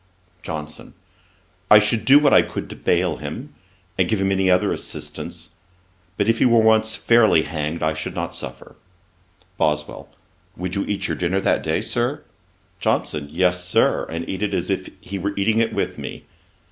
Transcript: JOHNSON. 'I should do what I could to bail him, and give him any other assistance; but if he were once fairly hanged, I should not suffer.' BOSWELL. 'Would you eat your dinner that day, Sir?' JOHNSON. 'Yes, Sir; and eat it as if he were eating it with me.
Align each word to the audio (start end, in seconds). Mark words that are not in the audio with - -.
JOHNSON. 0.41 0.95
'I 1.69 1.77
should 1.77 2.05
do 2.05 2.17
what 2.17 2.33
I 2.33 2.41
could 2.41 2.71
to 2.71 2.75
bail 2.75 3.17
him, 3.17 3.53
and 3.99 4.09
give 4.09 4.19
him 4.19 4.31
any 4.31 4.49
other 4.49 4.73
assistance; 4.73 5.51
but 6.17 6.27
if 6.27 6.39
he 6.39 6.45
were 6.47 6.57
once 6.59 6.95
fairly 6.95 7.43
hanged, 7.43 7.83
I 7.83 7.93
should 7.93 8.15
not 8.15 8.33
suffer.' 8.33 8.75
BOSWELL. 9.59 10.09
'Would 10.57 10.73
you 10.73 10.85
eat 10.85 11.07
your 11.07 11.17
dinner 11.17 11.39
that 11.41 11.61
day, 11.61 11.81
Sir?' 11.81 12.23
JOHNSON. 12.79 13.29
'Yes, 13.29 13.63
Sir; 13.63 14.07
and 14.09 14.27
eat 14.27 14.41
it 14.41 14.55
as 14.55 14.71
if 14.71 14.89
he 15.01 15.19
were 15.19 15.35
eating 15.37 15.59
it 15.59 15.71
with 15.71 15.99
me. 15.99 16.23